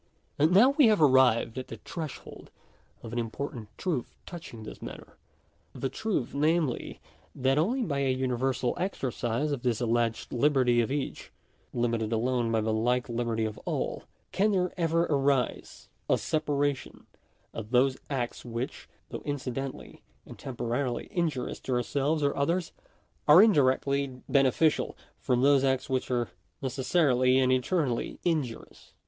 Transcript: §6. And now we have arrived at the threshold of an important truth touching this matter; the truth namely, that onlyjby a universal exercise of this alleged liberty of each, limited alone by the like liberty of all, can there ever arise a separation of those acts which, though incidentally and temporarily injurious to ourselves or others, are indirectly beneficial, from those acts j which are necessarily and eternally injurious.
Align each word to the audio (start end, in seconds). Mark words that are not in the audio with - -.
§6. 0.39 0.45
And 0.45 0.51
now 0.53 0.71
we 0.71 0.87
have 0.87 0.99
arrived 0.99 1.59
at 1.59 1.67
the 1.67 1.77
threshold 1.77 2.49
of 3.03 3.13
an 3.13 3.19
important 3.19 3.67
truth 3.77 4.15
touching 4.25 4.63
this 4.63 4.81
matter; 4.81 5.15
the 5.73 5.89
truth 5.89 6.33
namely, 6.33 6.99
that 7.35 7.59
onlyjby 7.59 8.07
a 8.07 8.11
universal 8.11 8.73
exercise 8.79 9.51
of 9.51 9.61
this 9.61 9.79
alleged 9.79 10.33
liberty 10.33 10.81
of 10.81 10.91
each, 10.91 11.31
limited 11.71 12.11
alone 12.11 12.51
by 12.51 12.61
the 12.61 12.73
like 12.73 13.09
liberty 13.09 13.45
of 13.45 13.59
all, 13.59 14.05
can 14.31 14.51
there 14.51 14.73
ever 14.75 15.03
arise 15.05 15.87
a 16.09 16.17
separation 16.17 17.05
of 17.53 17.69
those 17.69 17.95
acts 18.09 18.43
which, 18.43 18.89
though 19.09 19.21
incidentally 19.23 20.01
and 20.25 20.39
temporarily 20.39 21.09
injurious 21.11 21.59
to 21.59 21.73
ourselves 21.73 22.23
or 22.23 22.35
others, 22.35 22.71
are 23.27 23.39
indirectly 23.43 24.07
beneficial, 24.27 24.97
from 25.19 25.43
those 25.43 25.63
acts 25.63 25.85
j 25.89 25.93
which 25.93 26.09
are 26.09 26.31
necessarily 26.63 27.37
and 27.37 27.51
eternally 27.51 28.17
injurious. 28.25 28.93